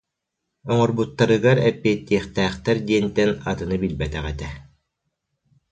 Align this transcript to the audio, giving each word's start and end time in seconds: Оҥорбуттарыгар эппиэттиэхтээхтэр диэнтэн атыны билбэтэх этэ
Оҥорбуттарыгар 0.71 1.57
эппиэттиэхтээхтэр 1.69 2.77
диэнтэн 2.87 3.31
атыны 3.49 3.75
билбэтэх 3.81 4.25
этэ 4.33 4.49